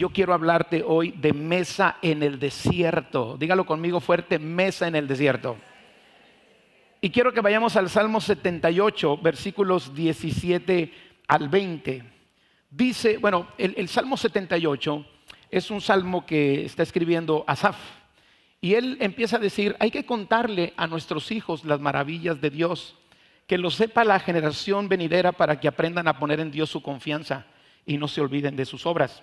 [0.00, 3.36] yo quiero hablarte hoy de mesa en el desierto.
[3.38, 5.58] Dígalo conmigo fuerte, mesa en el desierto.
[7.02, 10.90] Y quiero que vayamos al Salmo 78, versículos 17
[11.28, 12.02] al 20.
[12.70, 15.04] Dice, bueno, el, el Salmo 78
[15.50, 17.76] es un salmo que está escribiendo Asaf.
[18.62, 22.96] Y él empieza a decir, hay que contarle a nuestros hijos las maravillas de Dios,
[23.46, 27.44] que lo sepa la generación venidera para que aprendan a poner en Dios su confianza
[27.84, 29.22] y no se olviden de sus obras.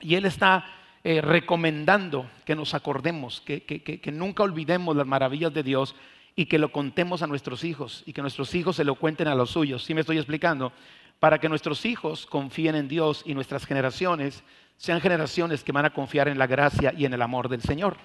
[0.00, 0.64] Y él está
[1.04, 5.94] eh, recomendando que nos acordemos, que, nunca olvidemos las maravillas de Dios
[6.34, 9.34] y que lo contemos a nuestros hijos y que nuestros hijos se lo cuenten a
[9.34, 9.84] los suyos.
[9.84, 10.72] ¿Sí me estoy explicando?
[11.20, 14.44] Para que nuestros hijos confíen en Dios y nuestras generaciones
[14.76, 17.96] sean generaciones que van a confiar en la gracia y en el amor del Señor.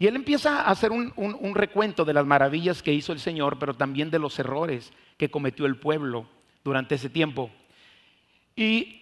[0.00, 3.74] Y él empieza a hacer un, recuento de las maravillas que hizo el Señor, pero
[3.74, 6.26] también de los errores que cometió el pueblo
[6.64, 7.50] durante ese tiempo.
[8.56, 8.99] Y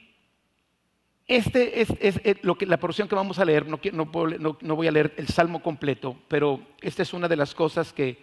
[1.28, 1.90] este es,
[2.42, 6.16] lo que, la porción que vamos a leer, no, voy a leer el salmo completo,
[6.26, 8.18] pero esta es una de las cosas que,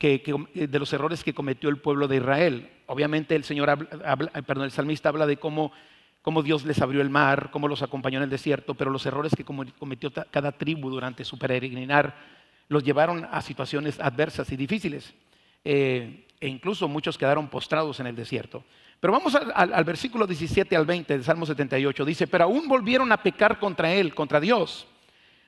[0.00, 2.70] de los errores que cometió el pueblo de Israel.
[2.86, 3.88] Obviamente el Señor
[4.46, 5.72] perdón, el salmista habla de cómo
[6.24, 9.34] cómo Dios les abrió el mar, cómo los acompañó en el desierto, pero los errores
[9.36, 12.16] que cometió cada tribu durante su peregrinar
[12.68, 15.12] los llevaron a situaciones adversas y difíciles.
[15.66, 18.64] Eh, e incluso muchos quedaron postrados en el desierto.
[19.00, 22.04] Pero vamos al, versículo 17 al 20 del Salmo 78.
[22.04, 24.86] Dice, pero aún volvieron a pecar contra él, contra Dios,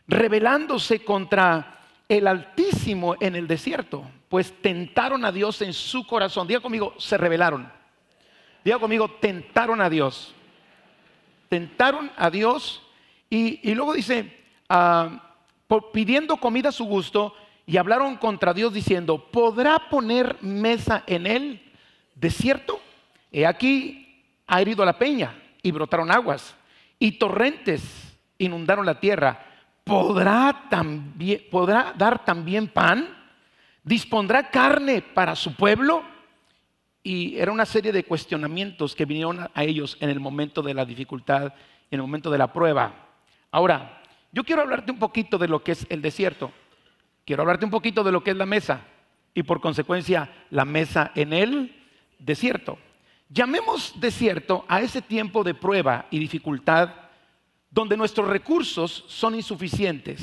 [0.06, 6.46] rebelándose contra el Altísimo en el desierto, pues tentaron a Dios en su corazón.
[6.46, 7.70] Diga conmigo, se rebelaron.
[8.64, 10.34] Diga conmigo, tentaron a Dios
[11.48, 12.82] tentaron a Dios
[13.28, 15.34] y, luego dice, ah,
[15.92, 17.34] pidiendo comida a su gusto
[17.66, 21.72] y hablaron contra Dios diciendo, ¿podrá poner mesa en él
[22.14, 22.80] desierto?
[23.30, 26.56] He aquí ha herido la peña y brotaron aguas
[26.98, 29.44] y torrentes inundaron la tierra.
[29.84, 33.08] ¿Podrá, también, ¿Podrá dar también pan?
[33.82, 36.02] ¿Dispondrá carne para su pueblo?
[37.02, 40.84] Y era una serie de cuestionamientos que vinieron a ellos en el momento de la
[40.84, 41.54] dificultad,
[41.90, 42.92] en el momento de la prueba.
[43.52, 46.50] Ahora, yo quiero hablarte un poquito de lo que es el desierto.
[47.24, 48.80] Quiero hablarte un poquito de lo que es la mesa
[49.34, 51.76] y por consecuencia la mesa en el
[52.18, 52.78] desierto.
[53.28, 56.90] Llamemos desierto a ese tiempo de prueba y dificultad
[57.70, 60.22] donde nuestros recursos son insuficientes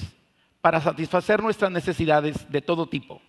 [0.61, 3.21] para satisfacer nuestras necesidades de todo tipo,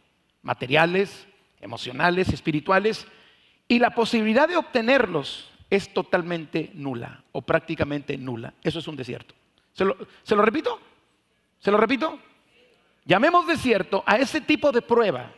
[0.42, 1.26] materiales,
[1.60, 3.06] emocionales, espirituales,
[3.66, 8.54] y la posibilidad de obtenerlos es totalmente nula o prácticamente nula.
[8.62, 9.34] Eso es un desierto.
[9.72, 10.78] ¿Se lo, repito?
[11.58, 12.18] ¿Se lo repito?
[13.04, 15.32] Llamemos desierto a ese tipo de prueba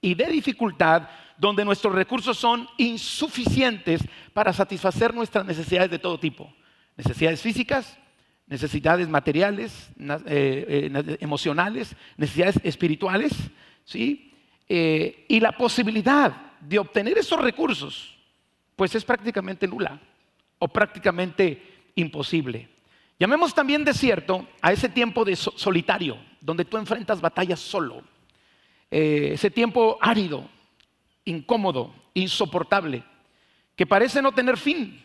[0.00, 1.08] y de dificultad
[1.42, 4.00] donde nuestros recursos son insuficientes
[4.32, 6.54] para satisfacer nuestras necesidades de todo tipo.
[6.96, 7.98] Necesidades físicas,
[8.46, 13.32] necesidades materiales, eh, eh, emocionales, necesidades espirituales,
[13.84, 14.32] ¿sí?
[14.68, 18.16] Eh, y la posibilidad de obtener esos recursos,
[18.76, 20.00] pues es prácticamente nula
[20.60, 22.68] o prácticamente imposible.
[23.18, 28.04] Llamemos también desierto a ese tiempo de solitario, donde tú enfrentas batallas solo.
[28.88, 30.48] Ese tiempo árido,
[31.24, 33.04] incómodo, insoportable,
[33.76, 35.04] que parece no tener fin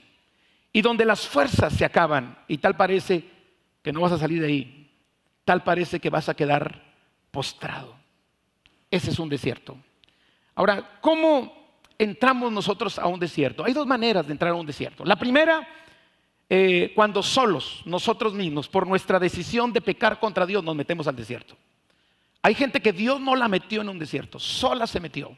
[0.73, 3.23] y donde las fuerzas se acaban y tal parece
[3.81, 4.91] que no vas a salir de ahí,
[5.45, 6.83] tal parece que vas a quedar
[7.31, 7.95] postrado.
[8.89, 9.77] Ese es un desierto.
[10.55, 11.53] Ahora, ¿cómo
[11.97, 13.63] entramos nosotros a un desierto?
[13.63, 15.05] Hay dos maneras de entrar a un desierto.
[15.05, 15.67] La primera,
[16.49, 21.15] eh, cuando solos, nosotros mismos, por nuestra decisión de pecar contra Dios, nos metemos al
[21.15, 21.55] desierto.
[22.41, 25.35] Hay gente que Dios no la metió en un desierto, sola se metió,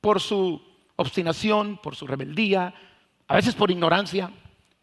[0.00, 0.62] por su
[0.96, 2.74] obstinación, por su rebeldía,
[3.26, 4.30] a veces por ignorancia,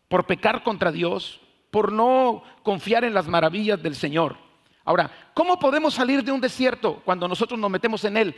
[0.07, 1.39] por pecar contra Dios,
[1.71, 4.37] por no confiar en las maravillas del Señor.
[4.85, 8.35] Ahora, ¿cómo podemos salir de un desierto cuando nosotros nos metemos en él?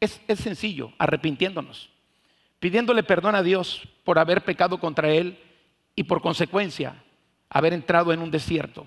[0.00, 1.90] Es, sencillo, arrepintiéndonos,
[2.60, 5.38] pidiéndole perdón a Dios por haber pecado contra Él
[5.96, 7.02] y por consecuencia
[7.50, 8.86] haber entrado en un desierto,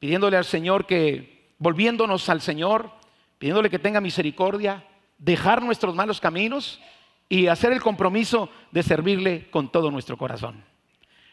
[0.00, 2.90] pidiéndole al Señor que, volviéndonos al Señor,
[3.38, 4.84] pidiéndole que tenga misericordia,
[5.18, 6.80] dejar nuestros malos caminos
[7.28, 10.62] y hacer el compromiso de servirle con todo nuestro corazón.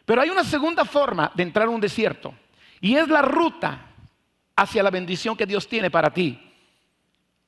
[0.05, 2.33] Pero hay una segunda forma de entrar a un desierto
[2.81, 3.87] y es la ruta
[4.55, 6.39] hacia la bendición que Dios tiene para ti.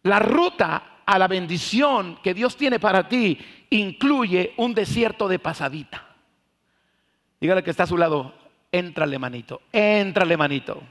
[0.03, 3.37] La ruta a la bendición que Dios tiene para ti
[3.69, 6.05] incluye un desierto de pasadita.
[7.39, 8.33] Dígale que está a su lado,
[8.71, 10.81] éntrale manito, éntrale manito.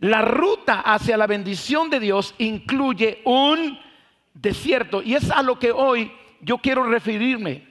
[0.00, 3.78] La ruta hacia la bendición de Dios incluye un
[4.34, 7.68] desierto y es a lo que hoy yo quiero referirme.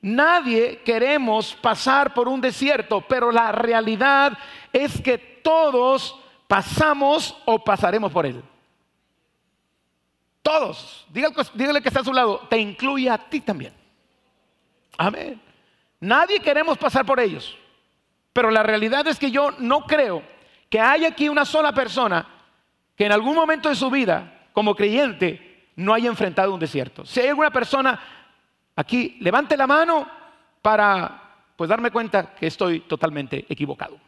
[0.00, 4.36] Nadie queremos pasar por un desierto, pero la realidad
[4.72, 8.42] es que todos pasamos o pasaremos por él.
[10.42, 11.06] Todos.
[11.10, 12.46] Dígale, que está a su lado.
[12.48, 13.72] Te incluye a ti también.
[14.96, 15.40] Amén.
[15.98, 17.56] Nadie queremos pasar por ellos.
[18.32, 20.22] Pero la realidad es que yo no creo
[20.70, 22.28] que haya aquí una sola persona
[22.94, 27.04] que en algún momento de su vida, como creyente, no haya enfrentado un desierto.
[27.04, 28.00] Si hay alguna persona
[28.74, 30.08] aquí, levante la mano
[30.62, 31.22] para
[31.54, 33.98] pues darme cuenta que estoy totalmente equivocado.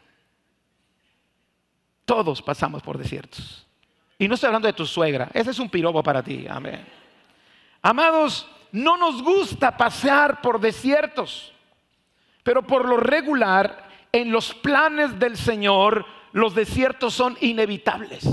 [2.05, 3.65] Todos pasamos por desiertos.
[4.17, 6.85] Y no estoy hablando de tu suegra, ese es un pirobo para ti, amén.
[7.81, 11.53] Amados, no nos gusta pasear por desiertos,
[12.43, 18.27] pero por lo regular, en los planes del Señor, los desiertos son inevitables.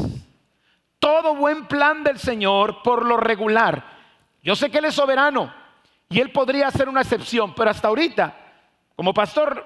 [1.07, 3.85] Todo buen plan del Señor, por lo regular,
[4.43, 5.55] yo sé que Él es soberano
[6.09, 8.37] y Él podría hacer una excepción, pero hasta ahorita,
[8.97, 9.65] como pastor,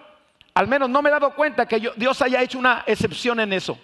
[0.52, 3.78] al menos no me he dado cuenta que Dios haya hecho una excepción en eso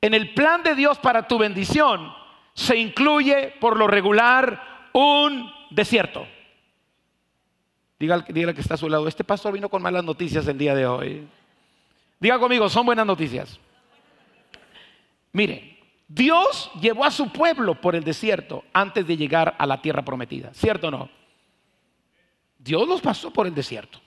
[0.00, 2.12] en el plan de Dios para tu bendición
[2.54, 6.26] se incluye por lo regular un desierto.
[7.98, 10.86] Dígale, que está a su lado, este pastor vino con malas noticias el día de
[10.86, 11.28] hoy.
[12.20, 13.58] Diga conmigo, son buenas noticias.
[15.32, 15.75] Mire,
[16.08, 20.54] Dios llevó a su pueblo por el desierto antes de llegar a la tierra prometida,
[20.54, 21.10] ¿cierto o no?
[22.58, 24.00] Dios los pasó por el desierto.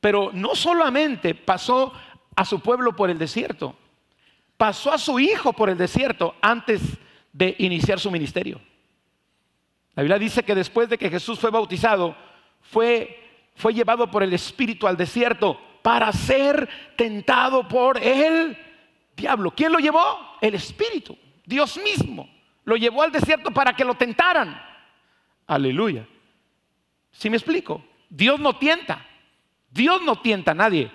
[0.00, 1.92] Pero no solamente pasó
[2.34, 3.76] a su pueblo por el desierto,
[4.56, 6.80] pasó a su hijo por el desierto antes
[7.32, 8.60] de iniciar su ministerio.
[9.94, 12.16] La Biblia dice que después de que Jesús fue bautizado,
[12.60, 18.56] fue, fue llevado por el Espíritu al desierto para ser tentado por el
[19.22, 19.52] diablo.
[19.52, 20.36] ¿Quién lo llevó?
[20.40, 21.16] El Espíritu,
[21.46, 22.28] Dios mismo.
[22.64, 24.60] Lo llevó al desierto para que lo tentaran.
[25.46, 26.06] Aleluya.
[27.10, 27.84] Si me explico?
[28.08, 29.06] Dios no tienta.
[29.70, 30.90] Dios no tienta a nadie.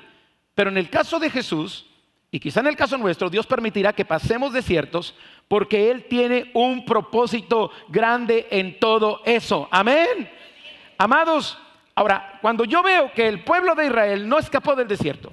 [0.53, 1.85] Pero en el caso de Jesús,
[2.31, 5.15] y quizá en el caso nuestro, Dios permitirá que pasemos desiertos
[5.47, 9.67] porque Él tiene un propósito grande en todo eso.
[9.71, 10.29] Amén.
[10.97, 11.57] Amados,
[11.95, 15.31] ahora, cuando yo veo que el pueblo de Israel no escapó del desierto,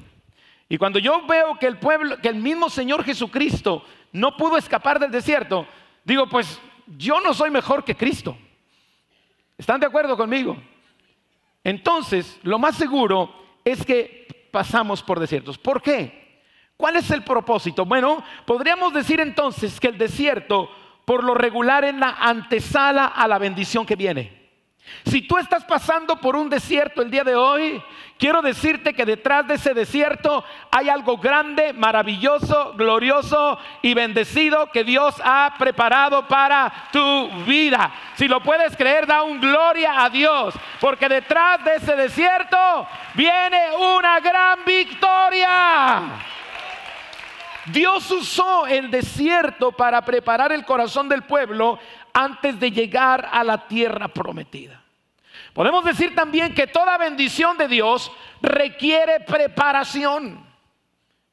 [0.75, 4.99] y cuando yo veo que el pueblo, que el mismo Señor Jesucristo no pudo escapar
[4.99, 5.69] del desierto,
[6.03, 6.61] digo, pues
[6.99, 8.37] yo no soy mejor que Cristo.
[9.57, 10.57] ¿Están de acuerdo conmigo?
[11.63, 13.33] Entonces, lo más seguro
[13.65, 15.59] es que pasamos por desiertos.
[15.59, 16.43] ¿Por qué?
[16.77, 17.85] ¿Cuál es el propósito?
[17.85, 20.69] Bueno, podríamos decir entonces que el desierto
[21.05, 24.44] por lo regular es la antesala a la bendición que viene.
[25.07, 27.83] Si tú estás pasando por un desierto el día de hoy,
[28.19, 34.83] quiero decirte que detrás de ese desierto hay algo grande, maravilloso, glorioso y bendecido que
[34.83, 37.93] Dios ha preparado para tu vida.
[38.15, 43.77] Si lo puedes creer, da un gloria a Dios, porque detrás de ese desierto viene
[43.77, 46.03] una gran victoria.
[47.67, 51.79] Dios usó el desierto para preparar el corazón del pueblo
[52.15, 54.81] antes de llegar a la tierra prometida.
[55.53, 60.45] Podemos decir también que toda bendición de Dios requiere preparación.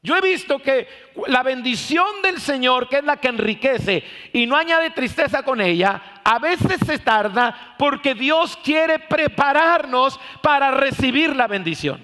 [0.03, 0.87] Yo he visto que
[1.27, 6.19] la bendición del Señor, que es la que enriquece y no añade tristeza con ella,
[6.23, 12.03] a veces se tarda porque Dios quiere prepararnos para recibir la bendición.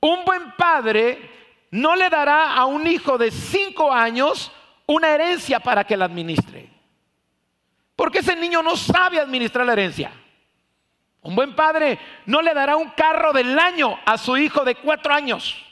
[0.00, 1.30] Un buen padre
[1.70, 4.50] no le dará a un hijo de cinco años
[4.86, 6.73] una herencia para que la administre.
[7.96, 10.12] Porque ese niño no sabe administrar la herencia.
[11.22, 15.14] Un buen padre no le dará un carro del año a su hijo de cuatro
[15.14, 15.64] años.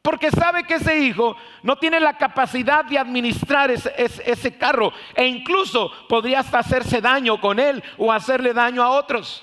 [0.00, 4.92] Porque sabe que ese hijo no tiene la capacidad de administrar ese, carro.
[5.14, 9.42] E incluso podría hasta hacerse daño con él o hacerle daño a otros.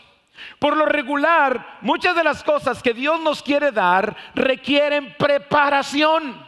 [0.60, 6.44] Por lo regular, muchas de las cosas que Dios nos quiere dar requieren preparación.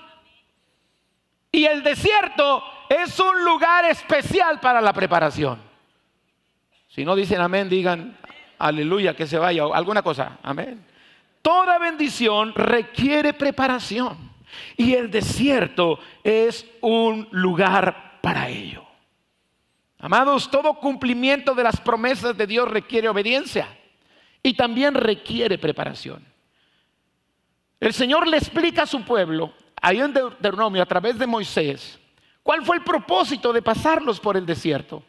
[1.51, 5.72] Y el desierto es un lugar especial para la preparación.
[6.93, 8.15] Si no dicen amén, digan
[8.59, 10.85] aleluya, que se vaya, alguna cosa, amén.
[11.41, 14.31] Toda bendición requiere preparación.
[14.77, 18.83] Y el desierto es un lugar para ello.
[19.97, 23.67] Amados, todo cumplimiento de las promesas de Dios requiere obediencia
[24.43, 26.23] y también requiere preparación.
[27.79, 31.99] El Señor le explica a su pueblo, ahí en Deuteronomio, a través de Moisés,
[32.43, 35.03] cuál fue el propósito de pasarlos por el desierto.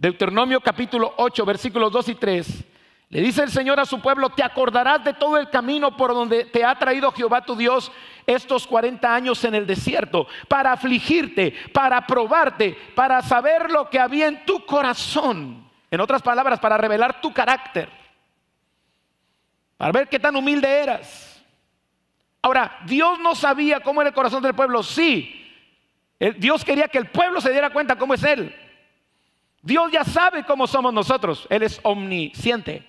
[0.00, 2.64] Deuteronomio capítulo 8, versículos 2 y 3.
[3.10, 6.46] Le dice el Señor a su pueblo, te acordarás de todo el camino por donde
[6.46, 7.92] te ha traído Jehová tu Dios
[8.26, 14.26] estos 40 años en el desierto, para afligirte, para probarte, para saber lo que había
[14.26, 15.68] en tu corazón.
[15.90, 18.00] En otras palabras, para revelar tu carácter
[19.80, 21.42] para ver qué tan humilde eras.
[22.42, 25.50] Ahora, Dios no sabía cómo era el corazón del pueblo, sí.
[26.36, 28.54] Dios quería que el pueblo se diera cuenta cómo es Él.
[29.62, 32.86] Dios ya sabe cómo somos nosotros, Él es omnisciente.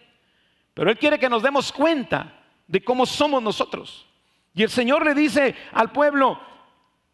[0.73, 2.33] Pero Él quiere que nos demos cuenta
[2.67, 4.07] de cómo somos nosotros.
[4.53, 6.39] Y el Señor le dice al pueblo,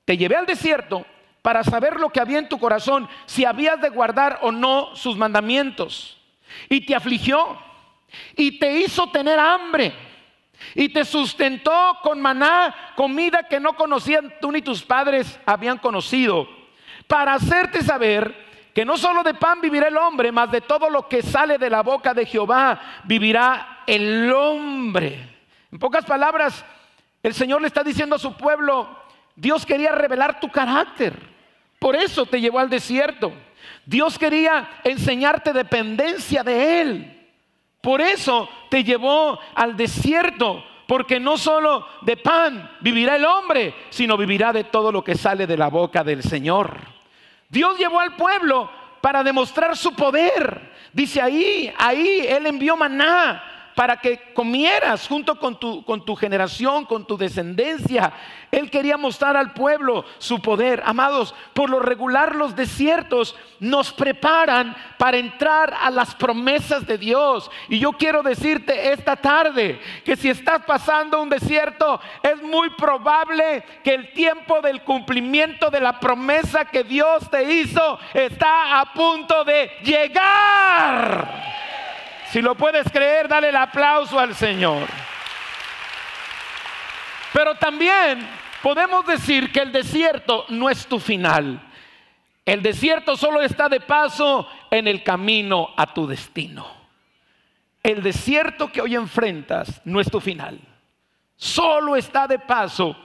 [0.06, 1.06] te llevé al desierto
[1.42, 5.18] para saber lo que había en tu corazón, si habías de guardar o no sus
[5.18, 6.18] mandamientos.
[6.70, 7.60] Y te afligió
[8.36, 9.94] y te hizo tener hambre
[10.76, 16.48] y te sustentó con maná, comida que no conocían tú ni tus padres habían conocido,
[17.08, 18.47] para hacerte saber
[18.78, 21.68] que no solo de pan vivirá el hombre, mas de todo lo que sale de
[21.68, 25.48] la boca de Jehová vivirá el hombre.
[25.72, 26.64] En pocas palabras,
[27.24, 28.88] el Señor le está diciendo a su pueblo,
[29.36, 31.16] Dios quería revelar tu carácter,
[31.80, 33.34] por eso te llevó al desierto.
[33.84, 37.32] Dios quería enseñarte dependencia de Él.
[37.82, 44.18] Por eso te llevó al desierto, porque no solo de pan vivirá el hombre, sino
[44.18, 46.97] vivirá de todo lo que sale de la boca del Señor.
[47.50, 48.70] Dios llevó al pueblo
[49.02, 50.74] para demostrar su poder.
[50.94, 56.84] Dice ahí, ahí Él envió maná para que comieras junto con tu, con tu generación,
[56.84, 58.12] con tu descendencia.
[58.50, 60.82] Él quería mostrar al pueblo su poder.
[60.84, 67.52] Amados, por lo regular los desiertos nos preparan para entrar a las promesas de Dios.
[67.70, 73.64] Y yo quiero decirte esta tarde que si estás pasando un desierto, es muy probable
[73.84, 79.44] que el tiempo del cumplimiento de la promesa que Dios te hizo está a punto
[79.44, 81.67] de llegar.
[82.32, 84.88] Si lo puedes creer, dale el aplauso al Señor.
[87.34, 88.28] Pero también
[88.62, 91.62] podemos decir que el desierto no es tu final.
[92.46, 96.68] El desierto solo está de paso en el camino a tu destino.
[97.84, 100.60] El desierto que hoy enfrentas no es tu final.
[101.36, 102.98] Solo está de paso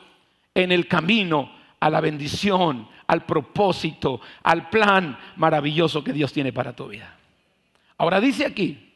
[0.55, 6.75] en el camino a la bendición, al propósito, al plan maravilloso que Dios tiene para
[6.75, 7.17] tu vida.
[7.99, 8.92] Ahora dice aquí,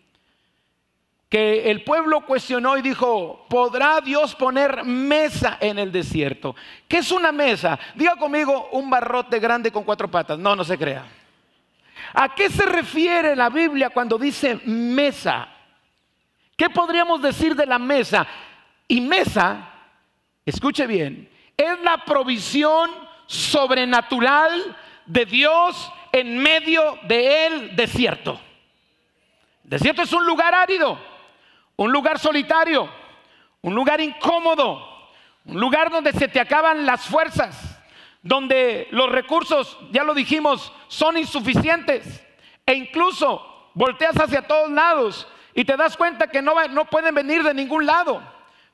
[1.36, 6.56] que el pueblo cuestionó y dijo, ¿podrá Dios poner mesa en el desierto?
[6.88, 7.78] ¿Qué es una mesa?
[7.94, 10.38] Diga conmigo un barrote grande con cuatro patas.
[10.38, 11.04] No, no se crea.
[12.14, 15.46] ¿A qué se refiere la Biblia cuando dice mesa?
[16.56, 18.26] ¿Qué podríamos decir de la mesa?
[18.88, 19.74] Y mesa,
[20.46, 22.90] escuche bien, es la provisión
[23.26, 24.74] sobrenatural
[25.04, 28.40] de Dios en medio del desierto.
[29.64, 31.15] desierto es un lugar árido
[31.76, 32.88] un lugar solitario,
[33.62, 35.10] un lugar incómodo,
[35.44, 37.78] un lugar donde se te acaban las fuerzas,
[38.22, 42.24] donde los recursos, ya lo dijimos, son insuficientes
[42.64, 46.54] e incluso volteas hacia todos lados y te das cuenta que no,
[46.90, 48.22] pueden venir de ningún lado.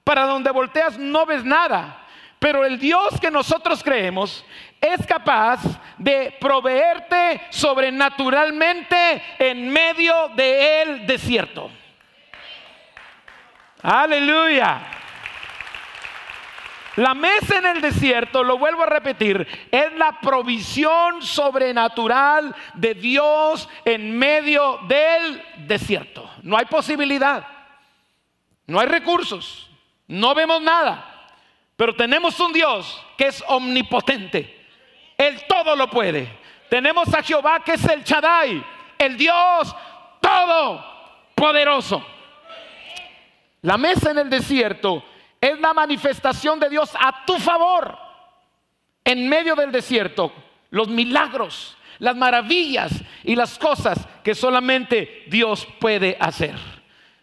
[0.03, 2.05] Para donde volteas no ves nada.
[2.41, 4.45] Pero el Dios que nosotros creemos
[4.81, 5.61] es capaz
[5.97, 11.71] de proveerte sobrenaturalmente en medio del desierto.
[13.83, 14.81] Aleluya.
[16.97, 23.67] La mesa en el desierto, lo vuelvo a repetir, es la provisión sobrenatural de Dios
[23.85, 26.31] en medio del desierto.
[26.43, 27.47] No hay posibilidad,
[28.67, 29.71] no hay recursos,
[30.07, 31.31] no vemos nada,
[31.77, 34.61] pero tenemos un Dios que es omnipotente.
[35.17, 36.29] Él todo lo puede.
[36.69, 38.63] Tenemos a Jehová que es el Chadai,
[38.99, 39.75] el Dios
[40.21, 42.05] todopoderoso.
[43.63, 45.05] La mesa en el desierto
[45.41, 47.97] es la manifestación de Dios a tu favor.
[49.05, 50.33] En medio del desierto,
[50.71, 52.93] los milagros, las maravillas
[53.23, 56.57] y las cosas que solamente Dios puede hacer.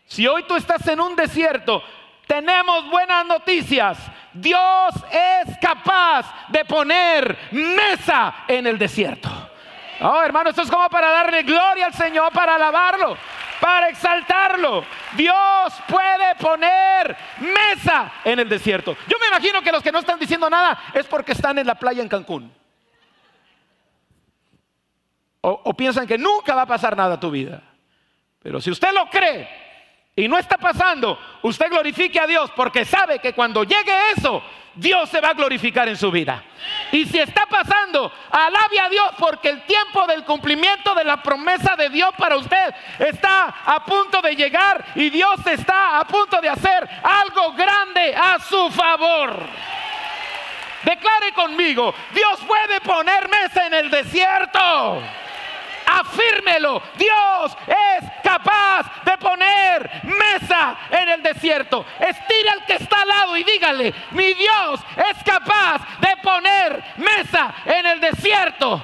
[0.06, 1.84] Si hoy tú estás en un desierto,
[2.26, 3.98] tenemos buenas noticias.
[4.34, 9.30] Dios es capaz de poner mesa en el desierto.
[10.02, 13.18] Oh, hermano, esto es como para darle gloria al Señor, para alabarlo
[13.70, 14.84] para exaltarlo.
[15.16, 18.98] Dios puede poner mesa en el desierto.
[19.08, 21.76] Yo me imagino que los que no están diciendo nada es porque están en la
[21.76, 22.52] playa en Cancún.
[25.42, 27.62] O, piensan que nunca va a pasar nada a tu vida.
[28.42, 29.48] Pero si usted lo cree
[30.16, 34.42] y no está pasando, usted glorifique a Dios porque sabe que cuando llegue eso,
[34.74, 36.44] Dios se va a glorificar en su vida.
[36.92, 41.76] Y si está pasando, alabe a Dios porque el tiempo del cumplimiento de la promesa
[41.76, 46.50] de Dios para usted está a punto de llegar y Dios está a punto de
[46.50, 49.36] hacer algo grande a su favor.
[50.84, 55.02] Declare conmigo, Dios puede poner mesa en el desierto.
[55.90, 56.82] Afírmelo.
[56.98, 61.86] Dios es capaz de poner mesa en el desierto.
[62.00, 67.54] Estire al que está al lado y dígale, mi Dios es capaz de poner mesa
[67.66, 68.84] en el desierto.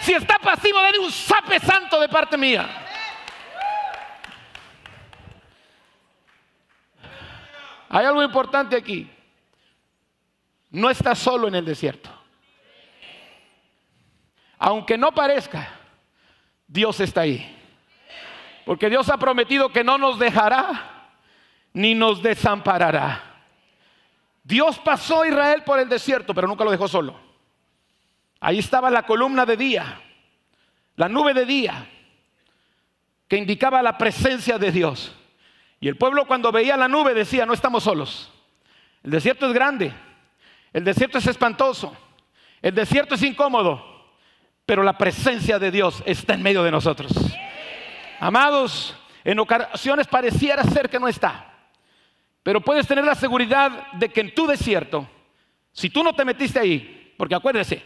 [0.00, 2.68] Si está pasivo, denle un sape santo de parte mía.
[7.88, 9.10] Hay algo importante aquí.
[10.70, 12.10] No está solo en el desierto.
[14.58, 15.68] Aunque no parezca,
[16.74, 17.56] Dios está ahí.
[18.66, 21.08] Porque Dios ha prometido que no nos dejará
[21.72, 23.22] ni nos desamparará.
[24.42, 27.16] Dios pasó a Israel por el desierto, pero nunca lo dejó solo.
[28.40, 30.00] Ahí estaba la columna de día,
[30.96, 31.88] la nube de día,
[33.28, 35.14] que indicaba la presencia de Dios.
[35.78, 38.32] Y el pueblo cuando veía la nube decía, no estamos solos.
[39.04, 39.94] El desierto es grande,
[40.72, 41.96] el desierto es espantoso,
[42.60, 43.93] el desierto es incómodo,
[44.66, 47.12] pero la presencia de Dios está en medio de nosotros.
[48.20, 51.52] Amados, en ocasiones pareciera ser que no está,
[52.42, 55.08] pero puedes tener la seguridad de que en tu desierto,
[55.72, 57.82] si tú no te metiste ahí, porque acuérdese,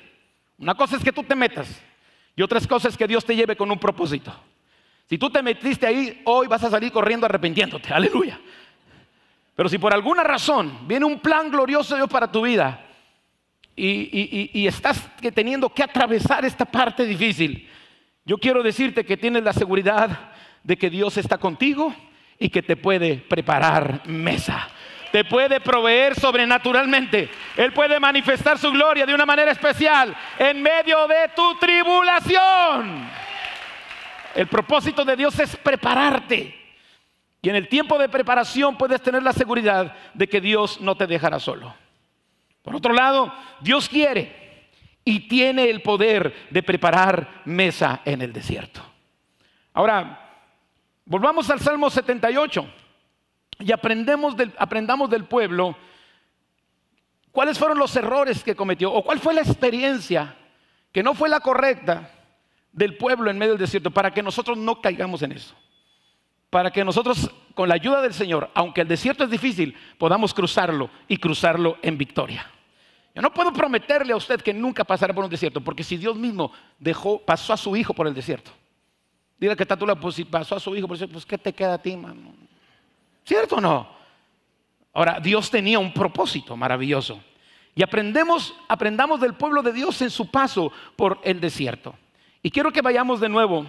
[0.59, 1.81] una cosa es que tú te metas
[2.35, 4.33] y otra cosa es que Dios te lleve con un propósito.
[5.09, 7.93] Si tú te metiste ahí, hoy vas a salir corriendo arrepintiéndote.
[7.93, 8.39] Aleluya.
[9.55, 12.88] Pero si por alguna razón viene un plan glorioso de Dios para tu vida
[13.79, 17.69] y, estás teniendo que atravesar esta parte difícil,
[18.25, 20.31] yo quiero decirte que tienes la seguridad
[20.63, 21.95] de que Dios está contigo
[22.39, 24.69] y que te puede preparar mesa
[25.11, 27.31] te puede proveer sobrenaturalmente.
[27.57, 33.09] Él puede manifestar su gloria de una manera especial en medio de tu tribulación.
[34.35, 36.55] El propósito de Dios es prepararte.
[37.41, 41.07] Y en el tiempo de preparación puedes tener la seguridad de que Dios no te
[41.07, 41.75] dejará solo.
[42.69, 43.33] Por otro lado,
[43.63, 44.69] Dios quiere
[45.03, 48.83] y tiene el poder de preparar mesa en el desierto.
[49.73, 50.37] Ahora,
[51.07, 52.71] volvamos al Salmo 78
[53.61, 55.79] y aprendemos del, aprendamos del pueblo
[57.33, 60.37] cuáles fueron los errores que cometió o cuál fue la experiencia
[60.93, 62.11] que no fue la correcta
[62.71, 65.55] del pueblo en medio del desierto para que nosotros no caigamos en eso.
[66.51, 70.91] Para que nosotros, con la ayuda del Señor, aunque el desierto es difícil, podamos cruzarlo
[71.09, 72.47] y cruzarlo en victoria.
[73.19, 76.15] Yo no puedo prometerle a usted que nunca pasará por un desierto, porque si Dios
[76.15, 78.53] mismo dejó, pasó a su hijo por el desierto,
[79.41, 81.37] dile que está tú, pues si pasó a su hijo por el desierto, pues ¿qué
[81.37, 81.99] te queda a ti?
[83.25, 83.89] ¿Cierto o no?
[84.93, 87.21] Ahora, Dios tenía un propósito maravilloso.
[87.75, 91.97] Y aprendemos, aprendamos del pueblo de Dios en su paso por el desierto.
[92.41, 93.67] Y quiero que vayamos de nuevo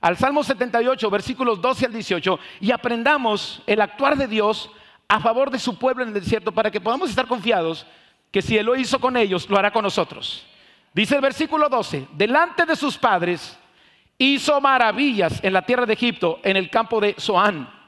[0.00, 4.70] al Salmo 78, versículos 12 al 18, y aprendamos el actuar de Dios
[5.06, 7.86] a favor de su pueblo en el desierto para que podamos estar confiados
[8.30, 10.46] que si Él lo hizo con ellos, lo hará con nosotros.
[10.92, 13.58] Dice el versículo 12, delante de sus padres
[14.18, 17.80] hizo maravillas en la tierra de Egipto, en el campo de Zoán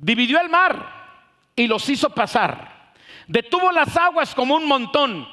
[0.00, 2.92] Dividió el mar y los hizo pasar.
[3.26, 5.28] Detuvo las aguas como un montón.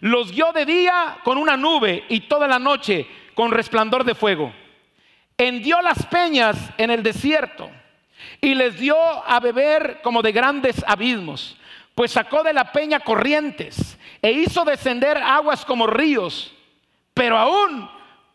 [0.00, 4.52] Los guió de día con una nube y toda la noche con resplandor de fuego.
[5.38, 7.70] Hendió las peñas en el desierto
[8.40, 11.56] y les dio a beber como de grandes abismos,
[12.00, 16.50] pues sacó de la peña corrientes e hizo descender aguas como ríos.
[17.12, 17.90] Pero aún,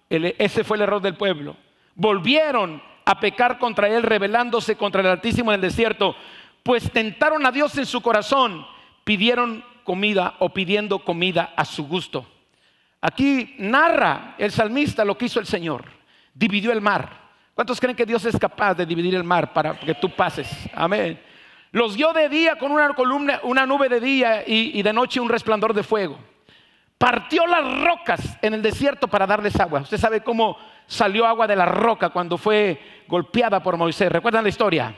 [0.08, 1.58] ese fue el error del pueblo,
[1.96, 6.16] volvieron a pecar contra él, rebelándose contra el Altísimo en el desierto,
[6.62, 8.68] pues tentaron a Dios en su corazón,
[9.04, 12.24] pidieron comida o pidiendo comida a su gusto.
[13.02, 15.86] Aquí narra el salmista lo que hizo el Señor,
[16.36, 17.20] dividió el mar.
[17.56, 20.52] ¿Cuántos creen que Dios es capaz de dividir el mar para que tú pases?
[20.72, 21.20] Amén.
[21.76, 25.20] Los dio de día con una columna, una nube de día y, y de noche
[25.20, 26.18] un resplandor de fuego.
[26.98, 29.82] Partió las rocas en el desierto para darles agua.
[29.82, 30.58] Usted sabe cómo
[30.88, 34.10] salió agua de la roca cuando fue golpeada por Moisés.
[34.10, 34.96] ¿Recuerdan la historia?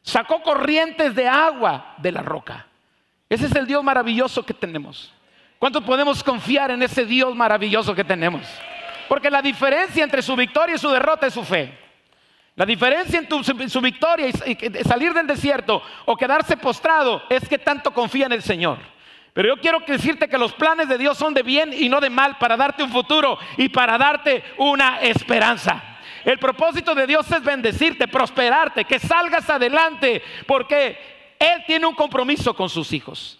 [0.00, 2.66] Sacó corrientes de agua de la roca.
[3.28, 5.12] Ese es el Dios maravilloso que tenemos.
[5.58, 8.40] ¿Cuántos podemos confiar en ese Dios maravilloso que tenemos?
[9.06, 11.85] Porque la diferencia entre su victoria y su derrota es su fe.
[12.56, 17.92] La diferencia entre su victoria y salir del desierto o quedarse postrado es que tanto
[17.92, 18.78] confía en el Señor.
[19.34, 22.08] Pero yo quiero decirte que los planes de Dios son de bien y no de
[22.08, 25.82] mal para darte un futuro y para darte una esperanza.
[26.24, 30.98] El propósito de Dios es bendecirte, prosperarte, que salgas adelante, porque
[31.38, 33.38] Él tiene un compromiso con sus hijos.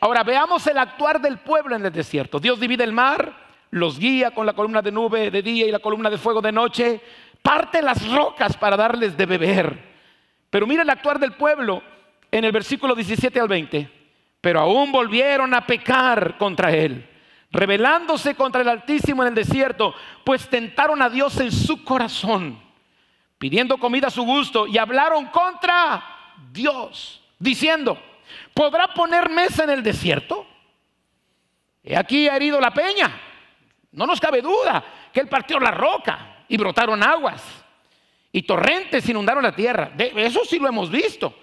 [0.00, 2.40] Ahora veamos el actuar del pueblo en el desierto.
[2.40, 3.32] Dios divide el mar,
[3.70, 6.52] los guía con la columna de nube de día y la columna de fuego de
[6.52, 7.00] noche,
[7.48, 9.78] parte las rocas para darles de beber.
[10.50, 11.82] Pero mira el actuar del pueblo
[12.30, 13.98] en el versículo 17 al 20
[14.40, 17.04] pero aún volvieron a pecar contra él.
[17.50, 22.62] rebelándose contra el Altísimo en el desierto, pues tentaron a Dios en su corazón,
[23.38, 26.04] pidiendo comida a su gusto, y hablaron contra
[26.52, 27.98] Dios, diciendo,
[28.52, 30.46] ¿podrá poner mesa en el desierto?
[31.82, 33.18] He aquí ha herido la peña.
[33.92, 37.42] No nos cabe duda que él partió la roca y brotaron aguas
[38.32, 39.92] y torrentes inundaron la tierra.
[39.98, 41.34] eso sí lo hemos visto.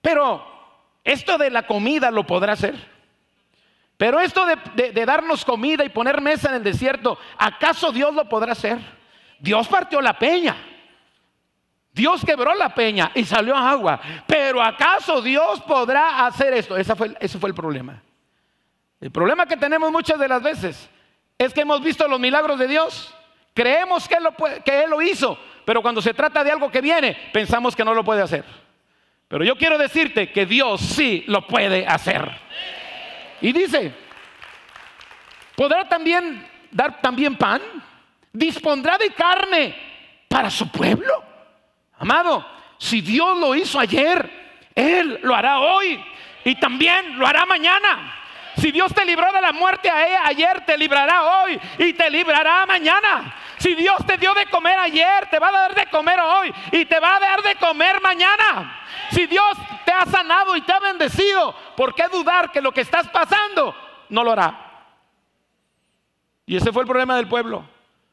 [0.00, 0.44] Pero
[1.02, 2.74] esto de la comida lo podrá hacer.
[3.96, 8.52] Pero esto de, darnos comida y poner mesa en el desierto, ¿acaso Dios lo podrá
[8.52, 8.78] hacer?
[9.38, 10.56] Dios partió la peña.
[11.92, 14.00] Dios quebró la peña y salió agua.
[14.26, 16.76] Pero ¿acaso Dios podrá hacer esto?
[16.76, 18.02] Ese fue, ese fue el problema.
[19.00, 20.88] El problema que tenemos muchas de las veces
[21.38, 23.14] es que hemos visto los milagros de Dios.
[23.54, 26.80] Creemos que él, lo que él lo hizo, pero cuando se trata de algo que
[26.80, 28.44] viene, pensamos que no lo puede hacer.
[29.28, 32.30] Pero yo quiero decirte que Dios sí lo puede hacer.
[33.40, 33.92] Y dice,
[35.56, 37.62] ¿podrá también dar también pan?
[38.32, 39.74] ¿Dispondrá de carne
[40.28, 41.22] para su pueblo?
[41.98, 42.44] Amado,
[42.78, 44.28] si Dios lo hizo ayer,
[44.74, 46.04] Él lo hará hoy
[46.44, 48.23] y también lo hará mañana.
[48.56, 53.34] Si Dios te libró de la muerte ayer, te librará hoy y te librará mañana.
[53.58, 56.84] Si Dios te dio de comer ayer, te va a dar de comer hoy y
[56.84, 58.80] te va a dar de comer mañana.
[59.10, 62.82] Si Dios te ha sanado y te ha bendecido, ¿por qué dudar que lo que
[62.82, 63.74] estás pasando
[64.08, 64.60] no lo hará?
[66.46, 67.66] Y ese fue el problema del pueblo.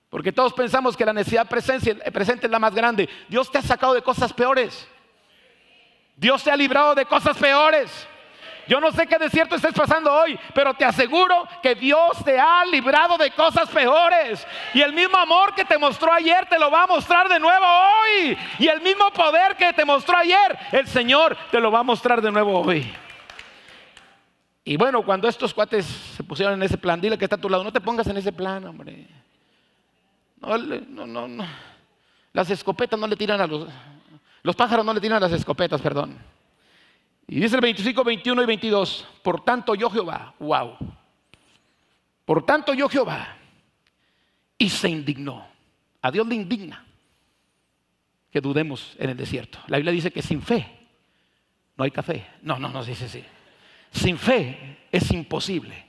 [0.10, 3.08] Porque todos pensamos que la necesidad presente es la más grande.
[3.30, 4.88] Dios te ha sacado de cosas peores.
[6.18, 8.08] Dios te ha librado de cosas peores.
[8.68, 12.64] Yo no sé qué desierto estés pasando hoy, pero te aseguro que Dios te ha
[12.66, 14.46] librado de cosas peores.
[14.74, 17.66] Y el mismo amor que te mostró ayer te lo va a mostrar de nuevo
[17.66, 18.38] hoy.
[18.60, 22.22] Y el mismo poder que te mostró ayer, el Señor te lo va a mostrar
[22.22, 22.92] de nuevo hoy.
[24.64, 27.50] Y bueno, cuando estos cuates se pusieron en ese plan, dile que está a tu
[27.50, 29.08] lado, no te pongas en ese plan, hombre.
[30.40, 31.46] No, no, no.
[32.34, 33.68] Las escopetas no le tiran a los...
[34.44, 36.18] Los pájaros no le tiran a las escopetas, perdón.
[37.32, 40.76] Y dice el 25, 21 y 22, por tanto yo Jehová, wow,
[42.26, 43.38] por tanto yo Jehová,
[44.58, 45.48] y se indignó.
[46.02, 46.86] A Dios le indigna
[48.32, 49.60] que dudemos en el desierto.
[49.68, 50.90] La Biblia dice que sin fe
[51.78, 52.28] no hay café.
[52.42, 53.24] No, no, no dice así.
[53.92, 55.86] Sin fe es imposible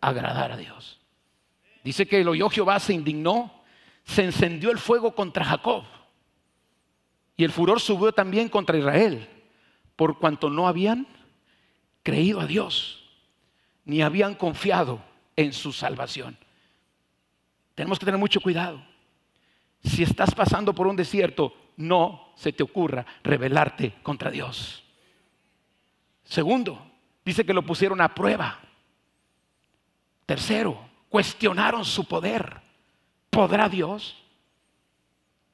[0.00, 1.00] agradar a Dios.
[1.82, 3.64] Dice que el oyó Jehová, se indignó,
[4.04, 5.82] se encendió el fuego contra Jacob.
[7.36, 9.28] Y el furor subió también contra Israel
[10.02, 11.06] por cuanto no habían
[12.02, 13.08] creído a Dios,
[13.84, 15.00] ni habían confiado
[15.36, 16.36] en su salvación.
[17.76, 18.84] Tenemos que tener mucho cuidado.
[19.84, 24.82] Si estás pasando por un desierto, no se te ocurra rebelarte contra Dios.
[26.24, 26.84] Segundo,
[27.24, 28.58] dice que lo pusieron a prueba.
[30.26, 32.60] Tercero, cuestionaron su poder.
[33.30, 34.20] ¿Podrá Dios?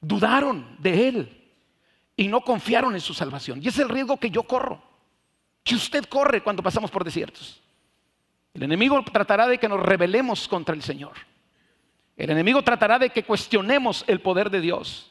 [0.01, 1.38] Dudaron de Él
[2.19, 3.61] y no confiaron en su salvación.
[3.63, 4.83] Y es el riesgo que yo corro,
[5.63, 7.61] que usted corre cuando pasamos por desiertos.
[8.53, 11.13] El enemigo tratará de que nos rebelemos contra el Señor.
[12.17, 15.09] El enemigo tratará de que cuestionemos el poder de Dios.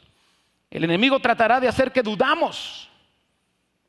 [0.71, 2.91] El enemigo tratará de hacer que dudamos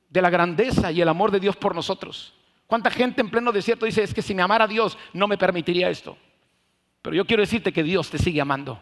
[0.10, 2.34] de la grandeza y el amor de Dios por nosotros.
[2.68, 5.90] ¿Cuánta gente en pleno desierto dice, es que si me amara Dios no me permitiría
[5.90, 6.18] esto?
[7.02, 8.82] Pero yo quiero decirte que Dios te sigue amando.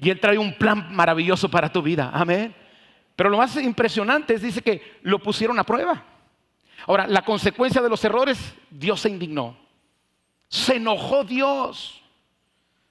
[0.00, 2.10] Y Él trae un plan maravilloso para tu vida.
[2.12, 2.52] Amén.
[3.18, 6.04] Pero lo más impresionante es, dice que lo pusieron a prueba.
[6.86, 8.38] Ahora, la consecuencia de los errores,
[8.70, 9.56] Dios se indignó.
[10.46, 12.00] Se enojó Dios.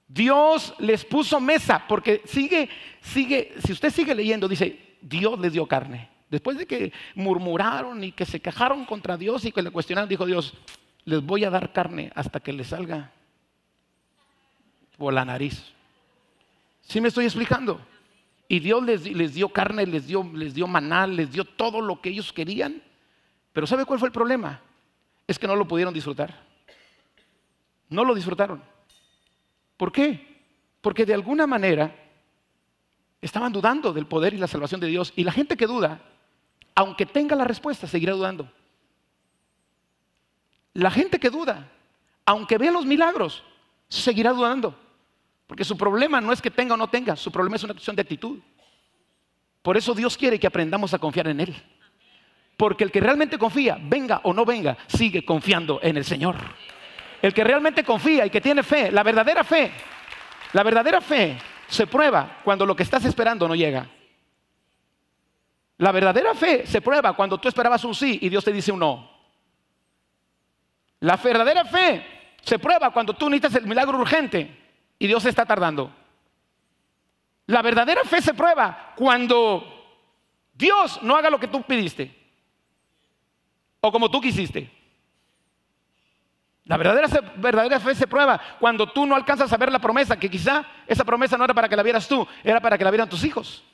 [0.06, 2.68] Dios les puso mesa, porque sigue,
[3.00, 6.10] sigue, si usted sigue leyendo, dice, Dios les dio carne.
[6.28, 10.26] Después de que murmuraron y que se quejaron contra Dios y que le cuestionaron, dijo
[10.26, 10.52] Dios,
[11.06, 13.12] les voy a dar carne hasta que les salga
[14.98, 15.72] por la nariz.
[16.82, 17.80] ¿Sí me estoy explicando?
[18.48, 22.08] Y Dios les, dio carne, les dio, les dio maná, les dio todo lo que
[22.08, 22.82] ellos querían.
[23.52, 24.60] Pero ¿sabe cuál fue el problema?
[25.26, 26.34] Es que no lo pudieron disfrutar.
[27.90, 28.62] No lo disfrutaron.
[29.76, 30.42] ¿Por qué?
[30.80, 31.94] Porque de alguna manera
[33.20, 35.12] estaban dudando del poder y la salvación de Dios.
[35.14, 36.00] Y la gente que duda,
[36.74, 38.50] aunque tenga la respuesta, seguirá dudando.
[40.72, 41.70] La gente que duda,
[42.24, 43.42] aunque vea los milagros,
[43.88, 44.74] seguirá dudando.
[45.48, 47.96] Porque su problema no es que tenga o no tenga, su problema es una cuestión
[47.96, 48.38] de actitud.
[49.62, 51.56] Por eso Dios quiere que aprendamos a confiar en Él.
[52.54, 56.36] Porque el que realmente confía, venga o no venga, sigue confiando en el Señor.
[57.22, 59.72] El que realmente confía y que tiene fe, la verdadera fe,
[60.52, 63.88] la verdadera fe se prueba cuando lo que estás esperando no llega.
[65.78, 68.80] La verdadera fe se prueba cuando tú esperabas un sí y Dios te dice un
[68.80, 69.10] no.
[71.00, 74.67] La verdadera fe se prueba cuando tú necesitas el milagro urgente
[74.98, 75.92] y Dios está tardando.
[77.46, 79.64] La verdadera fe se prueba cuando
[80.54, 82.14] Dios no haga lo que tú pidiste
[83.80, 84.70] o como tú quisiste.
[86.64, 90.28] La verdadera, verdadera fe se prueba cuando tú no alcanzas a ver la promesa, que
[90.28, 93.08] quizá esa promesa no era para que la vieras tú, era para que la vieran
[93.08, 93.64] tus hijos.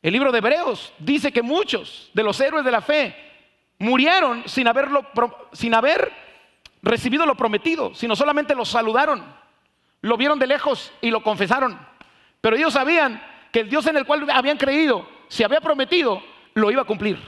[0.00, 3.16] El libro de Hebreos dice que muchos de los héroes de la fe
[3.78, 5.04] murieron sin, haberlo,
[5.52, 6.12] sin haber
[6.82, 9.24] recibido lo prometido, sino solamente lo saludaron,
[10.00, 11.78] lo vieron de lejos y lo confesaron.
[12.40, 16.22] Pero ellos sabían que el Dios en el cual habían creído, si había prometido,
[16.54, 17.18] lo iba a cumplir.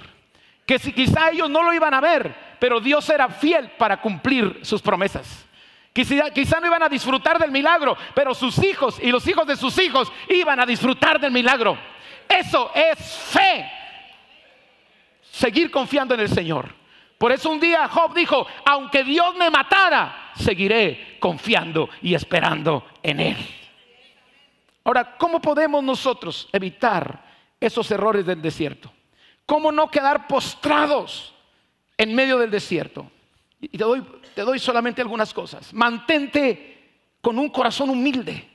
[0.67, 4.61] Que si quizá ellos no lo iban a ver, pero Dios era fiel para cumplir
[4.63, 5.47] sus promesas.
[5.93, 9.57] Quizá, quizá, no iban a disfrutar del milagro, pero sus hijos y los hijos de
[9.57, 11.77] sus hijos iban a disfrutar del milagro.
[12.29, 13.69] Eso es fe.
[15.23, 16.80] Seguir confiando en el Señor.
[17.21, 23.21] Por eso un día Job dijo, aunque Dios me matara, seguiré confiando y esperando en
[23.21, 23.37] Él.
[24.85, 27.23] Ahora, ¿cómo podemos nosotros evitar
[27.61, 28.91] esos errores del desierto?
[29.45, 31.35] ¿Cómo no quedar postrados
[31.99, 33.11] en medio del desierto?
[33.61, 34.03] Y te doy,
[34.35, 35.75] te doy solamente algunas cosas.
[35.75, 38.49] Mantente con un corazón humilde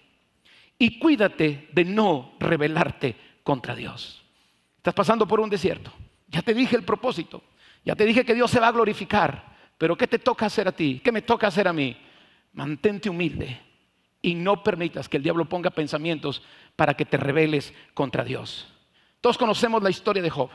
[0.80, 4.24] y cuídate de no rebelarte contra Dios.
[4.78, 5.92] Estás pasando por un desierto.
[6.30, 7.44] Ya te dije el propósito.
[7.86, 9.56] Ya te dije que Dios se va a glorificar.
[9.78, 11.02] Pero ¿qué te toca hacer a ti?
[11.04, 11.96] ¿Qué me toca hacer a mí?
[12.54, 13.62] Mantente humilde
[14.22, 16.42] y no permitas que el diablo ponga pensamientos
[16.76, 18.68] para que te rebeles contra Dios.
[19.22, 20.50] Todos conocemos la historia de Job.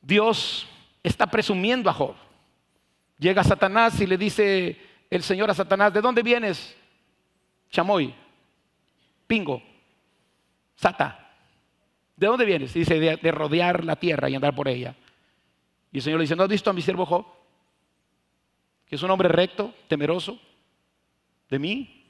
[0.00, 0.68] Dios
[1.02, 2.14] está presumiendo a Job.
[3.18, 6.76] Llega Satanás y le dice el Señor a Satanás, ¿de dónde vienes?
[7.70, 8.14] Chamoy,
[9.26, 9.62] Pingo,
[10.76, 11.28] Sata.
[12.16, 12.72] ¿De dónde vienes?
[12.74, 14.94] Dice, de, de, rodear la tierra y andar por ella.
[15.92, 17.26] Y el Señor le dice, ¿no has visto a mi siervo Job?
[18.86, 20.38] Que es un hombre recto, temeroso,
[21.48, 22.06] de mí,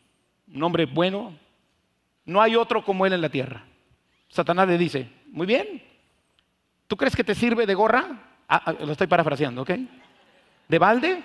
[0.54, 1.32] un hombre bueno.
[2.24, 3.64] No hay otro como él en la tierra.
[4.28, 5.82] Satanás le dice, muy bien,
[6.86, 8.06] ¿tú crees que te sirve de gorra?
[8.48, 9.70] Ah, ah, lo estoy parafraseando, ¿ok?
[10.68, 11.22] ¿De balde?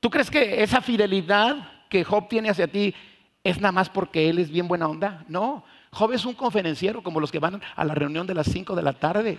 [0.00, 2.94] ¿Tú crees que esa fidelidad que Job tiene hacia ti
[3.42, 5.24] es nada más porque él es bien buena onda?
[5.28, 8.74] No, Job es un conferenciero como los que van a la reunión de las 5
[8.74, 9.38] de la tarde.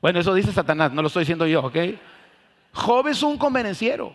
[0.00, 1.76] Bueno, eso dice Satanás, no lo estoy diciendo yo, ¿ok?
[2.72, 4.14] Job es un convenenciero.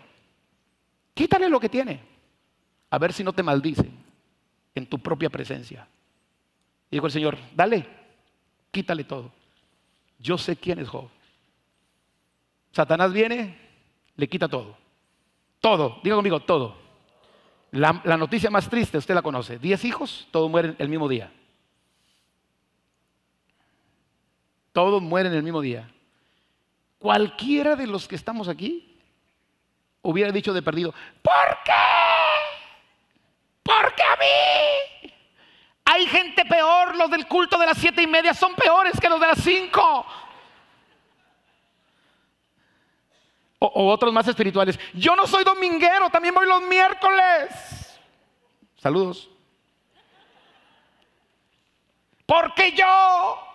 [1.12, 2.00] Quítale lo que tiene.
[2.90, 3.90] A ver si no te maldice
[4.74, 5.86] en tu propia presencia.
[6.90, 7.86] Dijo el Señor, dale,
[8.70, 9.30] quítale todo.
[10.18, 11.08] Yo sé quién es Job.
[12.72, 13.58] Satanás viene,
[14.16, 14.76] le quita todo.
[15.60, 16.76] Todo, diga conmigo, todo.
[17.70, 19.58] La, la, noticia más triste, usted la conoce.
[19.58, 21.32] Diez hijos, todos mueren el mismo día.
[24.74, 25.88] Todos mueren el mismo día.
[26.98, 28.98] Cualquiera de los que estamos aquí
[30.02, 31.72] hubiera dicho de perdido, ¿por qué?
[33.62, 35.12] Porque a mí.
[35.84, 39.20] Hay gente peor, los del culto de las siete y media son peores que los
[39.20, 40.04] de las cinco.
[43.60, 44.76] O, o otros más espirituales.
[44.92, 47.96] Yo no soy dominguero, también voy los miércoles.
[48.74, 49.30] Saludos.
[52.26, 53.53] Porque yo.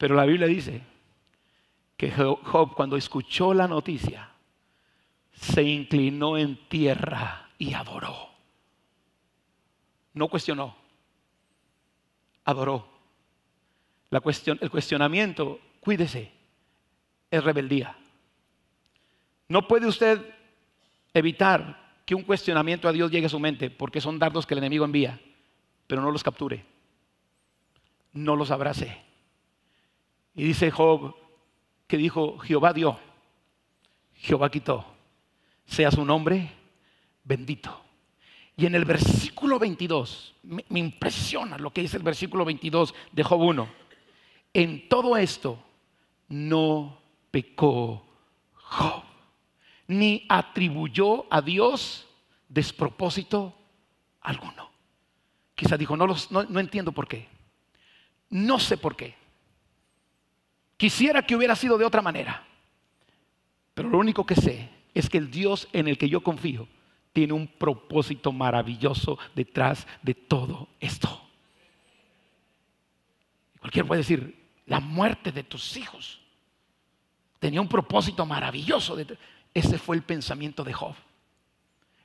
[0.00, 0.80] Pero la Biblia dice
[1.94, 4.30] que Job cuando escuchó la noticia
[5.30, 8.30] se inclinó en tierra y adoró.
[10.14, 10.74] No cuestionó,
[12.46, 12.88] adoró.
[14.10, 16.32] El cuestionamiento, cuídese,
[17.30, 17.94] es rebeldía.
[19.48, 20.34] No puede usted
[21.12, 24.58] evitar que un cuestionamiento a Dios llegue a su mente porque son dardos que el
[24.60, 25.20] enemigo envía,
[25.86, 26.64] pero no los capture,
[28.14, 29.09] no los abrace.
[30.34, 31.14] Y dice Job,
[31.86, 32.98] que dijo, Jehová dio,
[34.14, 34.86] Jehová quitó,
[35.64, 36.52] sea su nombre
[37.24, 37.84] bendito.
[38.56, 43.40] Y en el versículo 22, me, impresiona lo que dice el versículo 22 de Job
[43.40, 43.68] 1.
[44.52, 45.58] En todo esto
[46.28, 46.98] no
[47.30, 48.04] pecó
[48.52, 49.02] Job,
[49.88, 52.06] ni atribuyó a Dios
[52.48, 53.54] despropósito
[54.20, 54.70] alguno.
[55.54, 57.28] Quizá dijo, no, los, no entiendo por qué.
[58.28, 59.19] No sé por qué.
[60.80, 62.42] Quisiera que hubiera sido de otra manera.
[63.74, 66.66] Pero lo único que sé es que el Dios en el que yo confío
[67.12, 71.20] tiene un propósito maravilloso detrás de todo esto.
[73.58, 76.18] Cualquiera puede decir, la muerte de tus hijos
[77.38, 78.96] tenía un propósito maravilloso.
[79.52, 80.94] Ese fue el pensamiento de Job.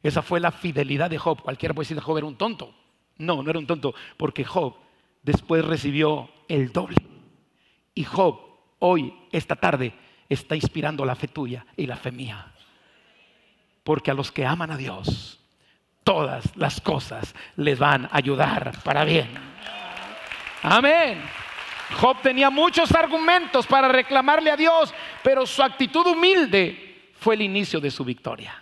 [0.04, 1.42] Esa fue la fidelidad de Job.
[1.42, 2.76] Cualquiera puede decir, Job era un tonto.
[3.20, 4.76] No, no era un tonto, porque Job
[5.24, 6.98] después recibió el doble.
[7.94, 8.45] Y Job
[8.86, 9.94] hoy, esta tarde,
[10.30, 12.52] está inspirando la fe tuya y la fe mía.
[13.84, 15.40] Porque a los que aman a Dios,
[16.04, 19.28] todas las cosas les van a ayudar para bien.
[20.62, 21.22] Amén.
[22.00, 24.94] Job tenía muchos argumentos para reclamarle a Dios,
[25.24, 28.62] pero su actitud humilde fue el inicio de su victoria.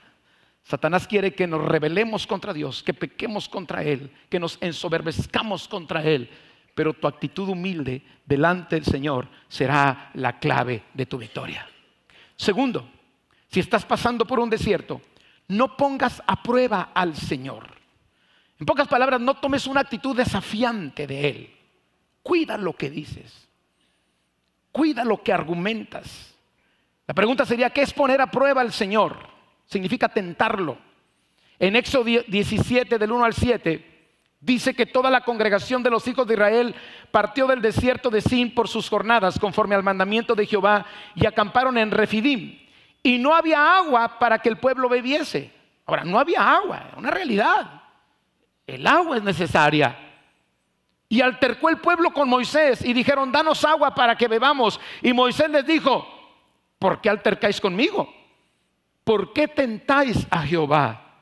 [0.63, 6.03] Satanás quiere que nos rebelemos contra Dios, que pequemos contra Él, que nos ensoberbezcamos contra
[6.03, 6.29] Él.
[6.73, 11.67] Pero tu actitud humilde delante del Señor será la clave de tu victoria.
[12.35, 12.89] Segundo,
[13.47, 15.01] si estás pasando por un desierto,
[15.49, 17.67] no pongas a prueba al Señor.
[18.59, 21.55] En pocas palabras, no tomes una actitud desafiante de Él.
[22.23, 23.47] Cuida lo que dices.
[24.71, 26.33] Cuida lo que argumentas.
[27.05, 29.33] La pregunta sería, ¿qué es poner a prueba al Señor?
[29.65, 30.77] significa tentarlo.
[31.59, 33.92] En Éxodo 17 del 1 al 7
[34.43, 36.75] dice que toda la congregación de los hijos de Israel
[37.11, 41.77] partió del desierto de Sin por sus jornadas conforme al mandamiento de Jehová y acamparon
[41.77, 42.59] en Refidim.
[43.01, 45.51] Y no había agua para que el pueblo bebiese.
[45.85, 47.81] Ahora, no había agua, una realidad.
[48.65, 49.97] El agua es necesaria.
[51.09, 54.79] Y altercó el pueblo con Moisés y dijeron, danos agua para que bebamos.
[55.01, 56.07] Y Moisés les dijo,
[56.79, 58.09] ¿por qué altercáis conmigo?
[59.03, 61.12] ¿por qué tentáis a Jehová?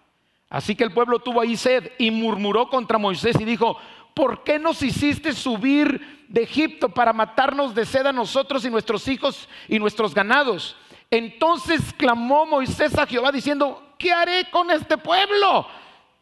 [0.51, 3.77] Así que el pueblo tuvo ahí sed y murmuró contra Moisés y dijo,
[4.13, 9.07] ¿por qué nos hiciste subir de Egipto para matarnos de sed a nosotros y nuestros
[9.07, 10.75] hijos y nuestros ganados?
[11.09, 15.67] Entonces clamó Moisés a Jehová diciendo, ¿qué haré con este pueblo?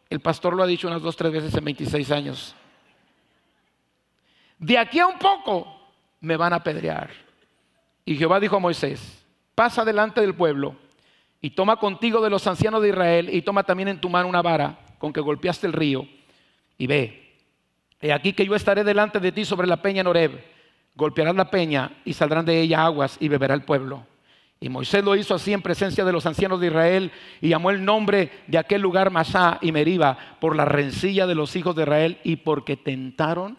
[0.08, 2.54] El pastor lo ha dicho unas dos, tres veces en 26 años.
[4.60, 5.76] De aquí a un poco
[6.20, 7.10] me van a apedrear.
[8.04, 9.24] Y Jehová dijo a Moisés,
[9.56, 10.76] pasa delante del pueblo
[11.40, 14.42] y toma contigo de los ancianos de Israel y toma también en tu mano una
[14.42, 16.06] vara con que golpeaste el río
[16.76, 17.36] y ve.
[18.00, 20.42] He aquí que yo estaré delante de ti sobre la peña en Oreb.
[20.94, 24.06] Golpearás la peña y saldrán de ella aguas y beberá el pueblo.
[24.62, 27.82] Y Moisés lo hizo así en presencia de los ancianos de Israel y llamó el
[27.82, 32.18] nombre de aquel lugar Masá y Meriba por la rencilla de los hijos de Israel
[32.24, 33.56] y porque tentaron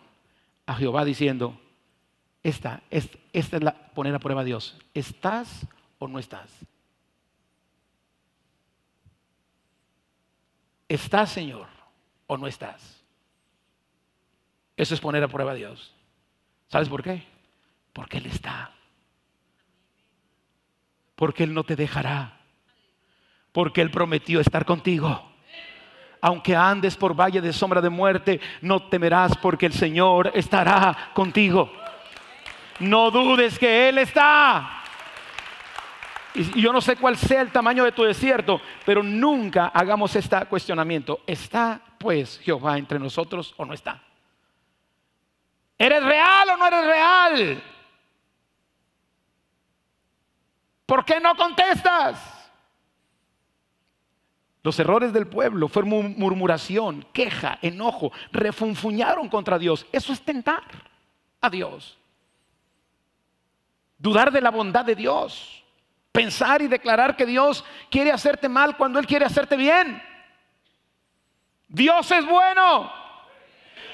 [0.68, 1.60] a Jehová diciendo,
[2.44, 5.66] esta, esta, esta es la poner a prueba a Dios, ¿estás
[5.98, 6.50] o no estás?
[10.92, 11.68] ¿Estás, Señor,
[12.28, 13.02] o no estás?
[14.76, 15.96] Eso es poner a prueba a Dios.
[16.68, 17.24] ¿Sabes por qué?
[17.94, 18.72] Porque Él está.
[21.16, 22.40] Porque Él no te dejará.
[23.54, 25.32] Porque Él prometió estar contigo.
[26.20, 31.72] Aunque andes por valle de sombra de muerte, no temerás porque el Señor estará contigo.
[32.80, 34.81] No dudes que Él está.
[36.34, 40.46] Y yo no sé cuál sea el tamaño de tu desierto, pero nunca hagamos este
[40.46, 41.22] cuestionamiento.
[41.28, 44.02] ¿Está pues Jehová entre nosotros o no está?
[45.78, 47.64] ¿Eres real o no eres real?
[50.86, 52.42] ¿Por qué no contestas?
[54.64, 59.88] Los errores del pueblo fueron murmuración, queja, enojo, refunfuñaron contra Dios.
[59.92, 60.64] Eso es tentar
[61.42, 61.98] a Dios.
[63.98, 65.61] Dudar de la bondad de Dios
[66.12, 70.02] pensar y declarar que Dios quiere hacerte mal cuando Él quiere hacerte bien.
[71.68, 72.92] Dios es bueno.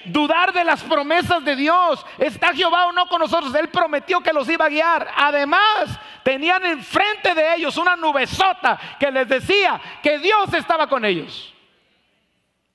[0.06, 2.06] Dudar de las promesas de Dios.
[2.18, 3.54] ¿Está Jehová o no con nosotros?
[3.56, 5.08] Él prometió que los iba a guiar.
[5.16, 11.54] Además, tenían enfrente de ellos una nubesota que les decía que Dios estaba con ellos.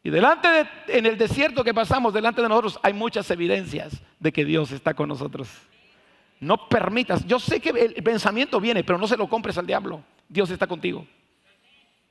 [0.04, 4.32] Y delante de, en el desierto que pasamos, delante de nosotros, hay muchas evidencias de
[4.32, 5.48] que Dios está con nosotros.
[6.42, 7.24] No permitas.
[7.24, 10.02] Yo sé que el pensamiento viene, pero no se lo compres al diablo.
[10.28, 11.06] Dios está contigo.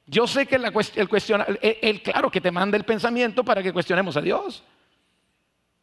[0.06, 4.16] Yo sé que el cuestiona, el, claro que te manda el pensamiento para que cuestionemos
[4.16, 4.64] a Dios.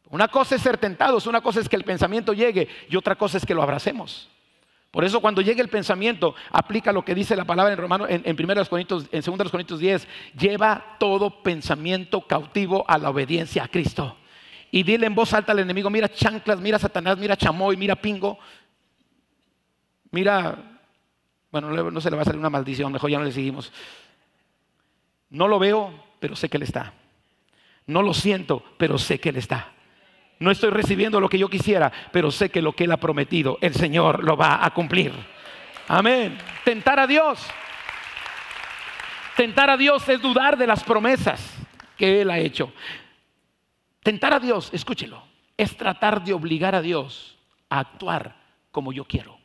[0.09, 3.37] Una cosa es ser tentados, una cosa es que el pensamiento llegue y otra cosa
[3.37, 4.27] es que lo abracemos.
[4.89, 8.23] Por eso cuando llegue el pensamiento, aplica lo que dice la palabra en Romano, en,
[8.25, 8.69] en 2
[9.51, 10.07] Corintios 10,
[10.39, 14.17] lleva todo pensamiento cautivo a la obediencia a Cristo
[14.71, 18.37] y dile en voz alta al enemigo, mira chanclas, mira Satanás, mira chamoy, mira pingo,
[20.11, 20.57] mira,
[21.51, 23.71] bueno, no se le va a salir una maldición, mejor ya no le seguimos.
[25.29, 26.93] No lo veo, pero sé que Él está.
[27.85, 29.73] No lo siento, pero sé que Él está.
[30.39, 33.57] No estoy recibiendo lo que yo quisiera, pero sé que lo que Él ha prometido,
[33.61, 35.11] el Señor lo va a cumplir.
[35.87, 36.37] Amén.
[36.63, 37.45] Tentar a Dios.
[39.35, 41.57] Tentar a Dios es dudar de las promesas
[41.97, 42.71] que Él ha hecho.
[44.01, 45.23] Tentar a Dios, escúchelo,
[45.57, 47.37] es tratar de obligar a Dios
[47.69, 48.35] a actuar
[48.71, 49.37] como yo quiero.